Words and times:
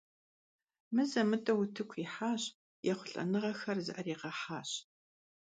Mıze- 0.93 1.21
mıt'eu 1.29 1.55
vutıku 1.57 1.95
yihaş, 2.01 2.43
yêxhulh'enığexer 2.87 3.77
zı'erağehaş. 3.85 4.69